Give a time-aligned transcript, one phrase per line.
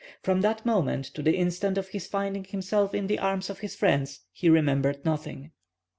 [0.23, 3.75] From that moment to the instant of his finding himself in the arms of his
[3.75, 5.51] friends, he remembered nothing.